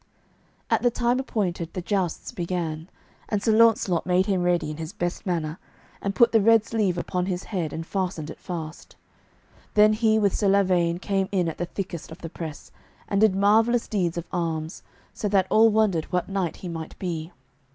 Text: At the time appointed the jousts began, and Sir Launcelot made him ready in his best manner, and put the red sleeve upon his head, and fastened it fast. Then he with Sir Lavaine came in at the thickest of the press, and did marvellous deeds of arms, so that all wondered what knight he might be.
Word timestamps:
At 0.71 0.81
the 0.81 0.89
time 0.89 1.19
appointed 1.19 1.73
the 1.73 1.81
jousts 1.83 2.31
began, 2.31 2.89
and 3.29 3.43
Sir 3.43 3.51
Launcelot 3.51 4.03
made 4.07 4.25
him 4.25 4.41
ready 4.41 4.71
in 4.71 4.77
his 4.77 4.93
best 4.93 5.27
manner, 5.27 5.59
and 6.01 6.15
put 6.15 6.31
the 6.31 6.41
red 6.41 6.65
sleeve 6.65 6.97
upon 6.97 7.27
his 7.27 7.43
head, 7.43 7.71
and 7.71 7.85
fastened 7.85 8.31
it 8.31 8.39
fast. 8.39 8.95
Then 9.75 9.93
he 9.93 10.17
with 10.17 10.33
Sir 10.33 10.47
Lavaine 10.47 10.97
came 10.97 11.29
in 11.31 11.47
at 11.47 11.59
the 11.59 11.67
thickest 11.67 12.11
of 12.11 12.17
the 12.23 12.29
press, 12.29 12.71
and 13.07 13.21
did 13.21 13.35
marvellous 13.35 13.87
deeds 13.87 14.17
of 14.17 14.25
arms, 14.31 14.81
so 15.13 15.27
that 15.29 15.45
all 15.51 15.69
wondered 15.69 16.05
what 16.05 16.27
knight 16.27 16.55
he 16.65 16.67
might 16.67 16.97
be. 16.97 17.31